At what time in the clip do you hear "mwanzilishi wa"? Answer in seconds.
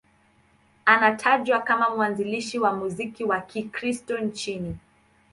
1.95-2.73